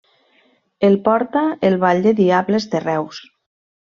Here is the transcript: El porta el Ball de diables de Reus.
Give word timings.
El 0.87 0.95
porta 1.07 1.43
el 1.69 1.77
Ball 1.85 2.01
de 2.07 2.15
diables 2.21 2.67
de 2.71 2.79
Reus. 2.87 3.23